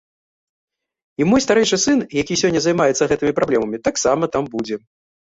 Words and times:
І 1.21 1.25
мой 1.31 1.41
старэйшы 1.45 1.77
сын, 1.85 1.99
які 2.21 2.37
сёння 2.41 2.61
займаецца 2.67 3.09
гэтымі 3.11 3.35
праблемамі, 3.41 3.81
таксама 3.89 4.23
там 4.37 4.43
будзе. 4.55 4.75